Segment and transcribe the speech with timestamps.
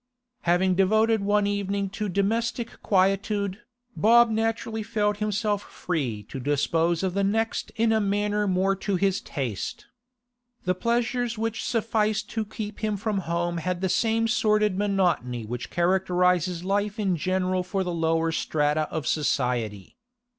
[0.45, 3.59] Having devoted one evening to domestic quietude,
[3.95, 8.95] Bob naturally felt himself free to dispose of the next in a manner more to
[8.95, 9.85] his taste.
[10.63, 15.69] The pleasures which sufficed to keep him from home had the same sordid monotony which
[15.69, 19.97] characterises life in general for the lower strata of society.